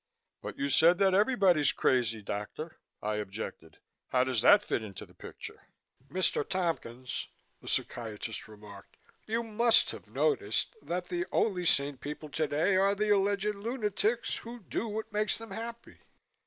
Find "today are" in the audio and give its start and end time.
12.29-12.95